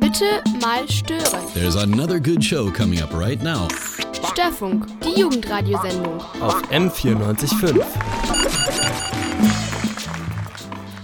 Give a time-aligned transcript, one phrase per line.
[0.00, 0.24] Bitte
[0.60, 1.40] mal stören.
[1.54, 3.68] There's another good show coming up right now.
[4.32, 6.20] Störfunk, die Jugendradiosendung.
[6.40, 7.82] Auf M94.5.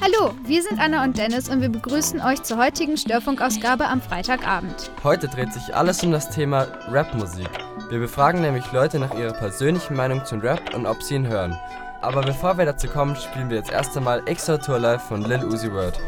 [0.00, 4.90] Hallo, wir sind Anna und Dennis und wir begrüßen euch zur heutigen Störfunkausgabe am Freitagabend.
[5.02, 7.48] Heute dreht sich alles um das Thema Rapmusik.
[7.88, 11.56] Wir befragen nämlich Leute nach ihrer persönlichen Meinung zum Rap und ob sie ihn hören.
[12.02, 15.44] Aber bevor wir dazu kommen, spielen wir jetzt erst einmal Extra Tour Live von Lil
[15.44, 15.98] Uzi Word.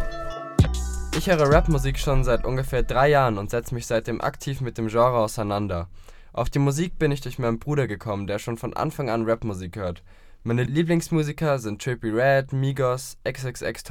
[1.17, 4.89] Ich höre Rapmusik schon seit ungefähr drei Jahren und setze mich seitdem aktiv mit dem
[4.89, 5.89] Genre auseinander.
[6.33, 9.77] Auf die Musik bin ich durch meinen Bruder gekommen, der schon von Anfang an Rapmusik
[9.77, 10.03] hört.
[10.43, 13.85] Meine Lieblingsmusiker sind Trippie Red, Migos, XXX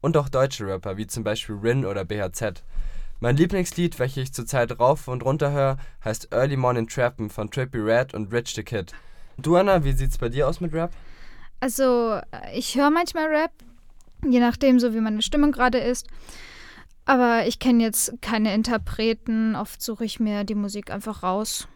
[0.00, 2.64] und auch deutsche Rapper wie zum Beispiel Rin oder BHZ.
[3.20, 7.78] Mein Lieblingslied, welches ich zurzeit rauf und runter höre, heißt Early Morning Trappen von Trippie
[7.78, 8.94] Red und Rich the Kid.
[9.36, 10.92] Du Anna, wie sieht's bei dir aus mit Rap?
[11.60, 12.20] Also,
[12.54, 13.52] ich höre manchmal Rap,
[14.28, 16.06] je nachdem, so wie meine Stimmung gerade ist.
[17.04, 19.56] Aber ich kenne jetzt keine Interpreten.
[19.56, 21.66] Oft suche ich mir die Musik einfach raus.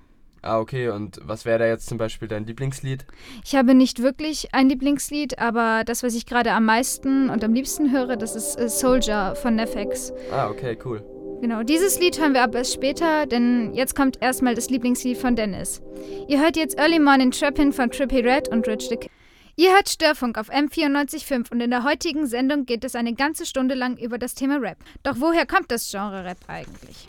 [0.42, 0.90] Ah, okay.
[0.90, 3.04] Und was wäre da jetzt zum Beispiel dein Lieblingslied?
[3.44, 7.52] Ich habe nicht wirklich ein Lieblingslied, aber das, was ich gerade am meisten und am
[7.52, 10.12] liebsten höre, das ist äh, Soldier von Nefex.
[10.30, 11.04] Ah, okay, cool.
[11.40, 15.36] Genau, dieses Lied hören wir aber erst später, denn jetzt kommt erstmal das Lieblingslied von
[15.36, 15.82] Dennis.
[16.28, 19.10] Ihr hört jetzt Early Morning Trappin' von Trippy Red und Rich the Kid.
[19.58, 23.74] Ihr hört Störfunk auf M94.5 und in der heutigen Sendung geht es eine ganze Stunde
[23.74, 24.76] lang über das Thema Rap.
[25.02, 27.08] Doch woher kommt das Genre Rap eigentlich?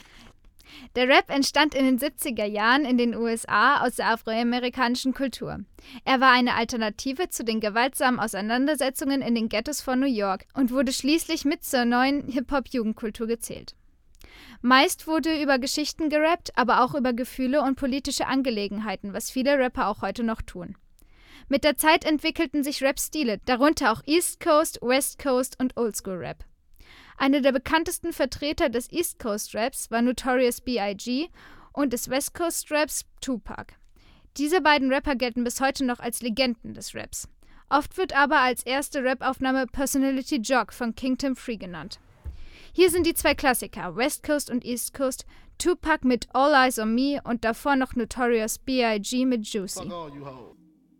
[0.95, 5.59] Der Rap entstand in den 70er Jahren in den USA aus der afroamerikanischen Kultur.
[6.05, 10.71] Er war eine Alternative zu den gewaltsamen Auseinandersetzungen in den Ghettos von New York und
[10.71, 13.75] wurde schließlich mit zur neuen Hip-Hop-Jugendkultur gezählt.
[14.61, 19.89] Meist wurde über Geschichten gerappt, aber auch über Gefühle und politische Angelegenheiten, was viele Rapper
[19.89, 20.77] auch heute noch tun.
[21.49, 26.43] Mit der Zeit entwickelten sich Rap-Stile, darunter auch East Coast, West Coast und Oldschool Rap.
[27.17, 31.29] Einer der bekanntesten Vertreter des East Coast Raps war Notorious B.I.G.
[31.71, 33.73] und des West Coast Raps Tupac.
[34.35, 37.27] Diese beiden Rapper gelten bis heute noch als Legenden des Raps.
[37.69, 41.99] Oft wird aber als erste Rap-Aufnahme Personality Jog von Kingdom Free genannt.
[42.73, 45.25] Hier sind die zwei Klassiker, West Coast und East Coast,
[45.57, 49.25] Tupac mit All Eyes on Me und davor noch Notorious B.I.G.
[49.25, 49.89] mit Juicy.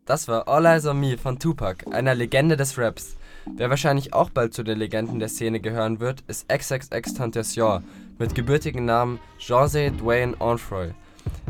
[0.08, 3.18] Das war All Eyes on Me von Tupac, einer Legende des Raps.
[3.58, 7.84] Wer wahrscheinlich auch bald zu den Legenden der Szene gehören wird, ist XXX Tentacion
[8.18, 10.92] mit gebürtigen Namen José Dwayne Onfroy.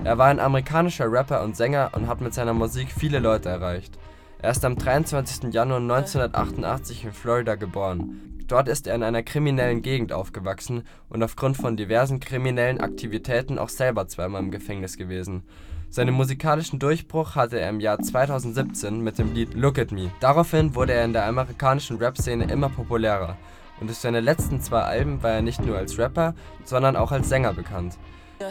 [0.04, 3.94] Er war ein amerikanischer Rapper und Sänger und hat mit seiner Musik viele Leute erreicht.
[4.40, 5.54] Er ist am 23.
[5.54, 8.40] Januar 1988 in Florida geboren.
[8.48, 13.70] Dort ist er in einer kriminellen Gegend aufgewachsen und aufgrund von diversen kriminellen Aktivitäten auch
[13.70, 15.44] selber zweimal im Gefängnis gewesen.
[15.90, 20.12] Seinen musikalischen Durchbruch hatte er im Jahr 2017 mit dem Lied Look at Me.
[20.20, 23.38] Daraufhin wurde er in der amerikanischen Rap-Szene immer populärer
[23.80, 27.30] und durch seine letzten zwei Alben war er nicht nur als Rapper, sondern auch als
[27.30, 27.98] Sänger bekannt.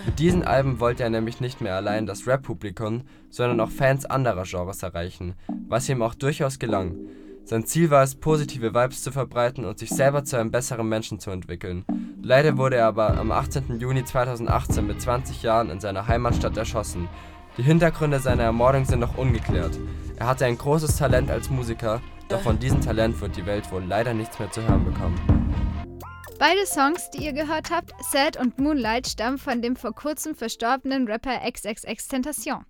[0.04, 4.42] Mit diesen Alben wollte er nämlich nicht mehr allein das Rap-Publikum, sondern auch Fans anderer
[4.42, 5.34] Genres erreichen,
[5.68, 6.96] was ihm auch durchaus gelang.
[7.48, 11.20] Sein Ziel war es, positive Vibes zu verbreiten und sich selber zu einem besseren Menschen
[11.20, 11.84] zu entwickeln.
[12.20, 13.78] Leider wurde er aber am 18.
[13.78, 17.08] Juni 2018 mit 20 Jahren in seiner Heimatstadt erschossen.
[17.56, 19.78] Die Hintergründe seiner Ermordung sind noch ungeklärt.
[20.16, 23.84] Er hatte ein großes Talent als Musiker, doch von diesem Talent wird die Welt wohl
[23.84, 25.46] leider nichts mehr zu hören bekommen.
[26.40, 31.06] Beide Songs, die ihr gehört habt, Sad und Moonlight, stammen von dem vor kurzem verstorbenen
[31.06, 32.64] Rapper XXX Tentation.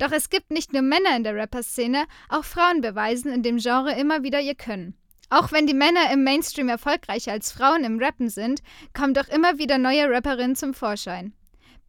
[0.00, 3.92] Doch es gibt nicht nur Männer in der Rapper-Szene, auch Frauen beweisen in dem Genre
[3.92, 4.94] immer wieder ihr Können.
[5.28, 8.62] Auch wenn die Männer im Mainstream erfolgreicher als Frauen im Rappen sind,
[8.94, 11.34] kommen doch immer wieder neue Rapperinnen zum Vorschein.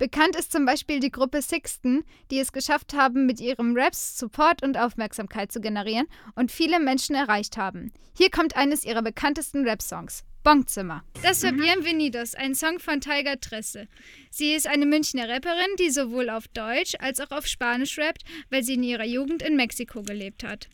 [0.02, 4.64] Bekannt ist zum Beispiel die Gruppe Sixten, die es geschafft haben, mit ihrem Raps Support
[4.64, 7.94] und Aufmerksamkeit zu generieren und viele Menschen erreicht haben.
[8.18, 11.04] Hier kommt eines ihrer bekanntesten Rap-Songs, Bonkzimmer.
[11.22, 13.88] Das war Bienvenidos, ein Song von Tiger Tresse.
[14.32, 18.64] Sie ist eine Münchner Rapperin, die sowohl auf Deutsch als auch auf Spanisch rappt, weil
[18.64, 20.68] sie in ihrer Jugend in Mexiko gelebt hat.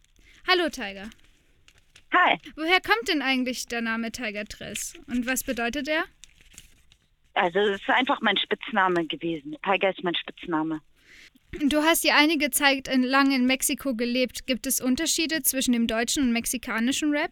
[0.47, 1.09] Hallo Tiger.
[2.13, 2.37] Hi.
[2.55, 6.05] Woher kommt denn eigentlich der Name Tiger Tress und was bedeutet er?
[7.37, 9.55] Also es ist einfach mein Spitzname gewesen.
[9.63, 10.81] Tiger ist mein Spitzname.
[11.51, 14.47] Du hast ja einige Zeit lang in Mexiko gelebt.
[14.47, 17.31] Gibt es Unterschiede zwischen dem deutschen und mexikanischen Rap?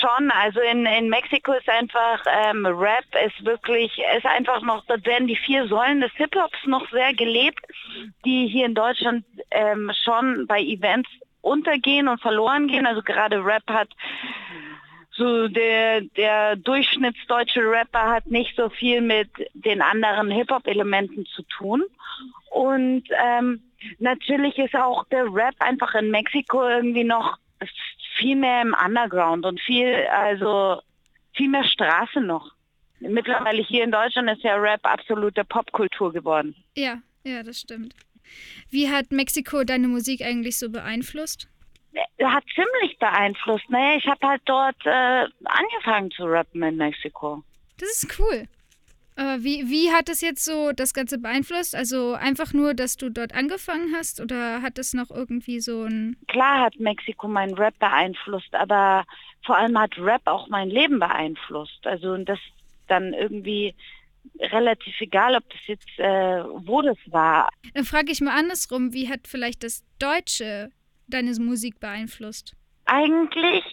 [0.00, 5.04] Schon, also in, in Mexiko ist einfach ähm, Rap ist wirklich, ist einfach noch, da
[5.04, 7.58] werden die vier Säulen des Hip-Hops noch sehr gelebt,
[8.24, 11.10] die hier in Deutschland ähm, schon bei Events
[11.40, 12.86] untergehen und verloren gehen.
[12.86, 13.88] Also gerade Rap hat
[15.16, 21.84] so der, der durchschnittsdeutsche Rapper hat nicht so viel mit den anderen Hip-Hop-Elementen zu tun.
[22.50, 23.62] Und ähm,
[23.98, 27.38] natürlich ist auch der Rap einfach in Mexiko irgendwie noch
[28.16, 30.80] viel mehr im Underground und viel, also
[31.34, 32.52] viel mehr Straße noch.
[33.00, 36.54] Mittlerweile hier in Deutschland ist ja Rap absolute Popkultur geworden.
[36.76, 37.94] Ja, ja, das stimmt.
[38.70, 41.48] Wie hat Mexiko deine Musik eigentlich so beeinflusst?
[41.94, 43.68] Äh, Hat ziemlich beeinflusst.
[43.70, 47.42] Naja, ich habe halt dort äh, angefangen zu rappen in Mexiko.
[47.78, 48.46] Das ist cool.
[49.16, 51.76] Aber wie, wie hat das jetzt so das Ganze beeinflusst?
[51.76, 56.16] Also einfach nur, dass du dort angefangen hast oder hat das noch irgendwie so ein...
[56.26, 59.04] Klar hat Mexiko meinen Rap beeinflusst, aber
[59.44, 61.86] vor allem hat Rap auch mein Leben beeinflusst.
[61.86, 62.40] Also und das
[62.88, 63.74] dann irgendwie
[64.40, 67.48] relativ egal, ob das jetzt, äh, wo das war.
[67.74, 70.70] Dann frage ich mal andersrum, wie hat vielleicht das Deutsche
[71.08, 72.54] deine Musik beeinflusst?
[72.86, 73.64] Eigentlich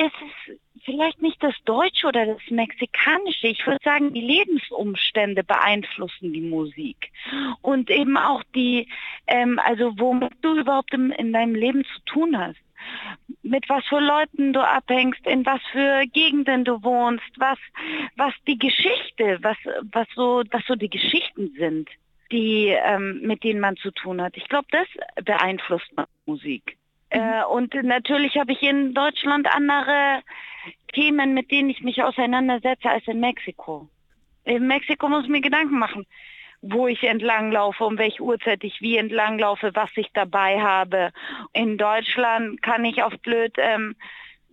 [0.00, 0.14] ist
[0.48, 3.48] es vielleicht nicht das Deutsche oder das Mexikanische.
[3.48, 7.12] Ich würde sagen, die Lebensumstände beeinflussen die Musik.
[7.60, 8.88] Und eben auch die,
[9.26, 12.58] ähm, also womit du überhaupt im, in deinem Leben zu tun hast.
[13.42, 17.58] Mit was für Leuten du abhängst, in was für Gegenden du wohnst, was,
[18.16, 19.58] was die Geschichte, was,
[19.92, 21.90] was so, was so die Geschichten sind,
[22.32, 24.36] die, ähm, mit denen man zu tun hat.
[24.36, 24.86] Ich glaube, das
[25.24, 25.90] beeinflusst
[26.26, 26.76] Musik.
[27.10, 30.22] Äh, und natürlich habe ich in Deutschland andere
[30.92, 33.88] Themen, mit denen ich mich auseinandersetze, als in Mexiko.
[34.44, 36.06] In Mexiko muss ich mir Gedanken machen,
[36.62, 41.12] wo ich entlang laufe, um welche Uhrzeit ich wie entlang laufe, was ich dabei habe.
[41.52, 43.96] In Deutschland kann ich auf blöd ähm,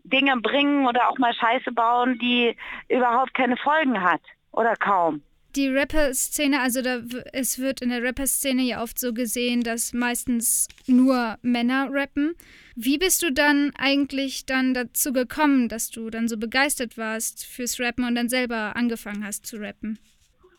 [0.03, 2.55] Dinge bringen oder auch mal Scheiße bauen, die
[2.89, 4.21] überhaupt keine Folgen hat
[4.51, 5.21] oder kaum.
[5.57, 6.99] Die Rapper-Szene, also da,
[7.33, 12.35] es wird in der Rapper-Szene ja oft so gesehen, dass meistens nur Männer rappen.
[12.75, 17.79] Wie bist du dann eigentlich dann dazu gekommen, dass du dann so begeistert warst fürs
[17.79, 19.97] Rappen und dann selber angefangen hast zu rappen?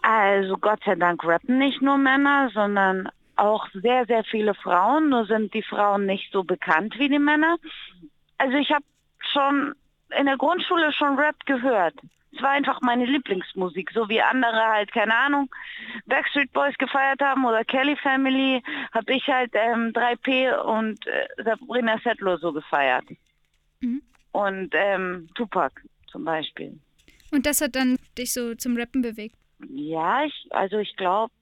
[0.02, 5.10] Also Gott sei Dank rappen nicht nur Männer, sondern auch sehr, sehr viele Frauen.
[5.10, 7.56] Nur sind die Frauen nicht so bekannt wie die Männer.
[8.38, 8.84] Also ich habe
[9.32, 9.74] schon
[10.16, 11.94] in der Grundschule schon Rap gehört.
[12.32, 15.50] Es war einfach meine Lieblingsmusik, so wie andere halt, keine Ahnung,
[16.06, 18.62] Backstreet Boys gefeiert haben oder Kelly Family,
[18.92, 23.04] habe ich halt ähm, 3P und äh, Sabrina Settler so gefeiert.
[23.80, 24.02] Mhm.
[24.32, 26.78] Und ähm, Tupac zum Beispiel.
[27.30, 29.34] Und das hat dann dich so zum Rappen bewegt.
[29.70, 31.32] Ja, ich, also ich glaube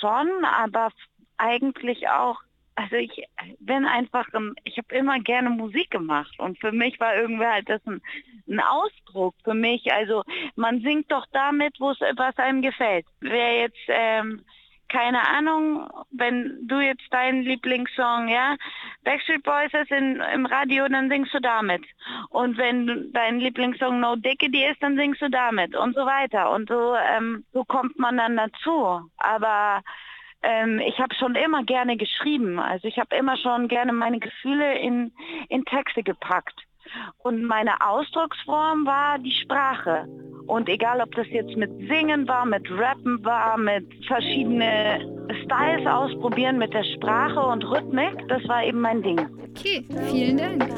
[0.00, 0.90] schon, aber
[1.36, 2.40] eigentlich auch,
[2.76, 3.24] also ich
[3.60, 7.68] bin einfach, ein- ich habe immer gerne Musik gemacht und für mich war irgendwie halt
[7.68, 8.00] das ein,
[8.48, 9.92] ein Ausdruck für mich.
[9.92, 10.22] Also
[10.56, 13.06] man singt doch damit, wo es was einem gefällt.
[13.20, 14.44] Wer jetzt ähm,
[14.88, 18.54] keine Ahnung, wenn du jetzt deinen Lieblingssong, ja,
[19.02, 21.82] Backstreet Boys ist in, im Radio, dann singst du damit.
[22.30, 26.50] Und wenn dein Lieblingssong No Diggity ist, dann singst du damit und so weiter.
[26.52, 29.00] Und so, ähm, so kommt man dann dazu.
[29.16, 29.82] Aber
[30.44, 32.58] ähm, ich habe schon immer gerne geschrieben.
[32.58, 35.12] Also ich habe immer schon gerne meine Gefühle in,
[35.48, 36.54] in Texte gepackt.
[37.18, 40.06] Und meine Ausdrucksform war die Sprache.
[40.46, 45.00] Und egal, ob das jetzt mit Singen war, mit Rappen war, mit verschiedene
[45.44, 49.18] Styles ausprobieren mit der Sprache und Rhythmik, das war eben mein Ding.
[49.50, 50.68] Okay, vielen Dank.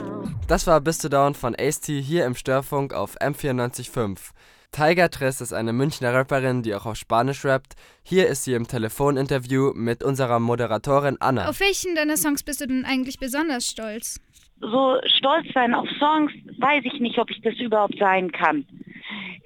[0.47, 4.31] Das war Bist du Down von Ace-T hier im Störfunk auf M94.5.
[4.77, 7.77] Tiger Tress ist eine Münchner Rapperin, die auch auf Spanisch rappt.
[8.03, 11.49] Hier ist sie im Telefoninterview mit unserer Moderatorin Anna.
[11.49, 14.21] Auf welchen deiner Songs bist du denn eigentlich besonders stolz?
[14.61, 18.67] So stolz sein auf Songs, weiß ich nicht, ob ich das überhaupt sein kann.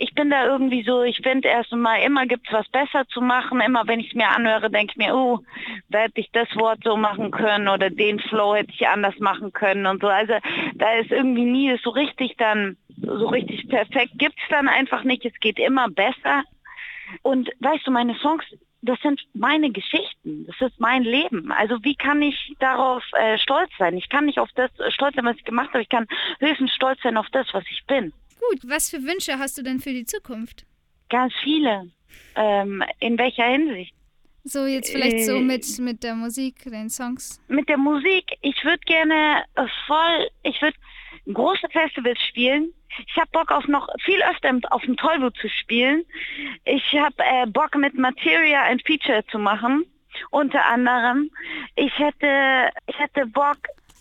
[0.03, 3.21] Ich bin da irgendwie so, ich finde erst einmal, immer gibt es was besser zu
[3.21, 3.61] machen.
[3.61, 5.41] Immer wenn ich es mir anhöre, denke ich mir, oh,
[5.91, 9.53] da hätte ich das Wort so machen können oder den Flow hätte ich anders machen
[9.53, 10.09] können und so.
[10.09, 10.33] Also
[10.77, 15.27] da ist irgendwie nie so richtig dann, so richtig perfekt gibt's dann einfach nicht.
[15.27, 16.45] Es geht immer besser.
[17.21, 18.45] Und weißt du, meine Songs,
[18.81, 21.53] das sind meine Geschichten, das ist mein Leben.
[21.53, 23.99] Also wie kann ich darauf äh, stolz sein?
[23.99, 25.83] Ich kann nicht auf das äh, stolz sein, was ich gemacht habe.
[25.83, 26.07] Ich kann
[26.39, 28.15] höchstens stolz sein auf das, was ich bin.
[28.49, 30.65] Gut, was für Wünsche hast du denn für die Zukunft?
[31.09, 31.91] Ganz viele.
[32.37, 33.95] Ähm, in welcher Hinsicht?
[34.45, 35.41] So jetzt vielleicht so Äh.
[35.41, 37.41] mit, mit der Musik, den Songs.
[37.49, 40.77] Mit der Musik, ich würde gerne äh, voll, ich würde
[41.33, 42.73] große Festivals spielen.
[43.07, 46.05] Ich habe Bock auf noch viel öfter auf dem Tollwood zu spielen.
[46.65, 49.85] Ich habe äh, Bock mit Materia ein Feature zu machen,
[50.31, 51.31] unter anderem.
[51.77, 53.59] Ich hätte, ich hätte Bock,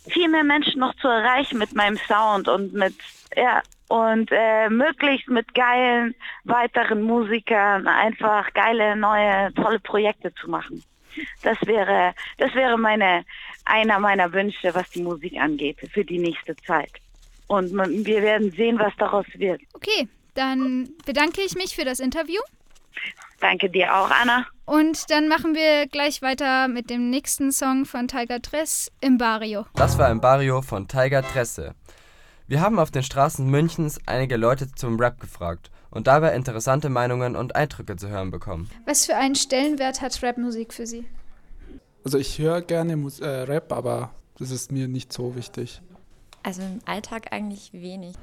[0.08, 2.94] viel mehr Menschen noch zu erreichen mit meinem Sound und mit,
[3.36, 6.14] ja, und äh, möglichst mit geilen
[6.44, 10.82] weiteren Musikern einfach geile, neue, tolle Projekte zu machen.
[11.42, 13.24] Das wäre, das wäre meine,
[13.64, 16.92] einer meiner Wünsche, was die Musik angeht, für die nächste Zeit.
[17.48, 19.60] Und man, wir werden sehen, was daraus wird.
[19.72, 22.40] Okay, dann bedanke ich mich für das Interview.
[23.40, 24.46] Danke dir auch, Anna.
[24.66, 29.66] Und dann machen wir gleich weiter mit dem nächsten Song von Tiger Tress, Im Barrio.
[29.74, 31.74] Das war im Barrio von Tiger Tresse.
[32.46, 37.34] Wir haben auf den Straßen Münchens einige Leute zum Rap gefragt und dabei interessante Meinungen
[37.34, 38.70] und Eindrücke zu hören bekommen.
[38.86, 41.06] Was für einen Stellenwert hat Rapmusik für Sie?
[42.04, 45.80] Also ich höre gerne Mus äh, Rap, aber das ist mir nicht so wichtig.
[46.42, 48.14] Also im Alltag eigentlich wenig.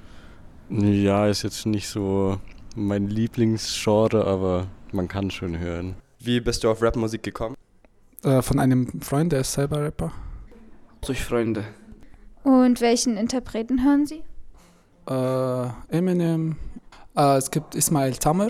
[0.70, 2.40] Ja, ist jetzt nicht so
[2.76, 5.96] mein Lieblingsgenre, aber man kann schon hören.
[6.20, 7.56] Wie bist du auf Rapmusik gekommen?
[8.24, 10.12] Äh, von einem Freund, der ist selber Rapper.
[11.02, 11.64] Durch Freunde.
[12.44, 14.24] Und welchen Interpreten hören Sie?
[15.08, 16.58] Äh, Eminem.
[17.16, 18.50] Äh, es gibt Ismail Tamer,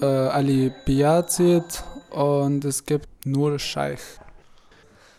[0.00, 4.00] äh, Ali Biazid und es gibt Nur Scheich.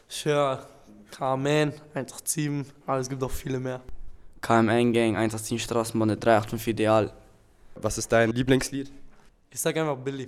[0.10, 0.66] Ich höre
[1.12, 3.82] Carmen, 187, aber es gibt auch viele mehr.
[4.42, 7.12] KMN Gang, 187 Straßenbahn 385 Ideal.
[7.76, 8.92] Was ist dein Lieblingslied?
[9.50, 10.28] Ich sag einfach Billy.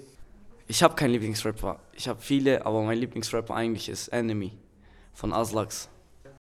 [0.68, 1.80] Ich habe keinen Lieblingsrapper.
[1.94, 4.54] Ich habe viele, aber mein Lieblingsrapper eigentlich ist Enemy
[5.14, 5.90] von Aslax.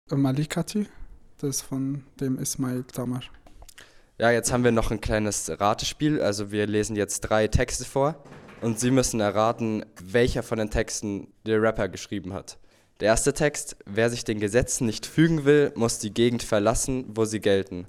[0.09, 0.87] Malikati,
[1.37, 3.21] das ist von dem Ismail Tamer.
[4.17, 6.21] Ja, jetzt haben wir noch ein kleines Ratespiel.
[6.21, 8.21] Also wir lesen jetzt drei Texte vor
[8.61, 12.57] und Sie müssen erraten, welcher von den Texten der Rapper geschrieben hat.
[12.99, 17.25] Der erste Text, wer sich den Gesetzen nicht fügen will, muss die Gegend verlassen, wo
[17.25, 17.85] sie gelten.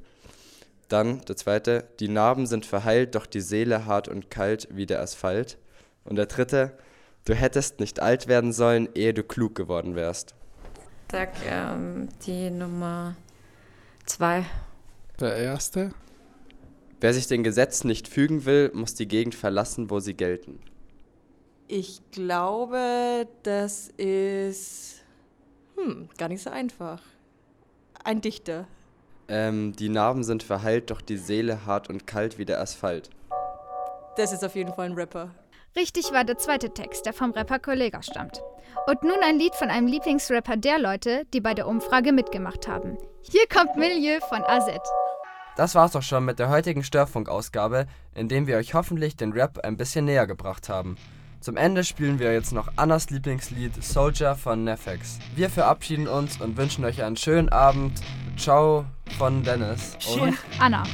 [0.89, 5.01] Dann der zweite, die Narben sind verheilt, doch die Seele hart und kalt wie der
[5.01, 5.59] Asphalt.
[6.05, 6.77] Und der dritte,
[7.25, 10.35] du hättest nicht alt werden sollen, ehe du klug geworden wärst.
[11.13, 13.17] Sag ähm, die Nummer
[14.07, 14.45] zwei.
[15.21, 15.91] Der erste,
[17.01, 20.59] Wer sich den Gesetzen nicht fügen will, muss die Gegend verlassen, wo sie gelten.
[21.69, 25.05] Ich glaube, das ist
[25.77, 27.01] hm, gar nicht so einfach.
[28.03, 28.67] Ein Dichter.
[29.29, 33.11] Ähm, die Narben sind verheilt, doch die Seele hart und kalt wie der Asphalt.
[34.17, 35.31] Das ist auf jeden Fall ein Rapper.
[35.77, 38.43] Richtig war der zweite Text, der vom Rapper Kollega stammt.
[38.87, 42.97] Und nun ein Lied von einem Lieblingsrapper der Leute, die bei der Umfrage mitgemacht haben.
[43.23, 44.67] Hier kommt Milieu von AZ.
[45.57, 49.59] Das war's auch schon mit der heutigen Störfunk-Ausgabe, in dem wir euch hoffentlich den Rap
[49.63, 50.97] ein bisschen näher gebracht haben.
[51.41, 55.19] Zum Ende spielen wir jetzt noch Annas Lieblingslied Soldier von Nefex.
[55.37, 58.01] Wir verabschieden uns und wünschen euch einen schönen Abend.
[58.39, 58.85] Ciao
[59.19, 59.99] von Dennis.
[60.17, 60.85] Und Anna.